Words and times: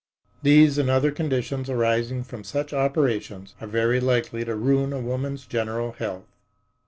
These 0.41 0.79
and 0.79 0.89
other 0.89 1.11
conditions 1.11 1.69
arising 1.69 2.23
from 2.23 2.43
such 2.43 2.73
operations 2.73 3.53
are 3.61 3.67
very 3.67 3.99
likely 3.99 4.43
to 4.43 4.55
ruin 4.55 4.93
a 4.93 4.99
woman's 4.99 5.45
general 5.45 5.91
health. 5.91 6.25